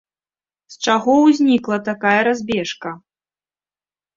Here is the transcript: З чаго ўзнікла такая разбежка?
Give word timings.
З 0.75 0.87
чаго 0.87 1.17
ўзнікла 1.25 1.77
такая 1.91 2.17
разбежка? 2.31 2.89